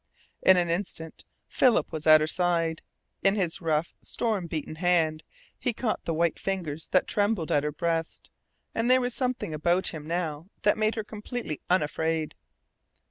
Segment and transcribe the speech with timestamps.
[0.41, 2.81] In an instant Philip was at her side.
[3.21, 5.23] In his rough, storm beaten hand
[5.59, 8.31] he caught the white fingers that trembled at her breast.
[8.73, 12.33] And there was something about him now that made her completely unafraid.